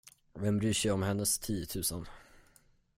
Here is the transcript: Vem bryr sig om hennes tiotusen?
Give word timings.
Vem 0.35 0.57
bryr 0.57 0.73
sig 0.73 0.91
om 0.91 1.03
hennes 1.03 1.39
tiotusen? 1.39 2.05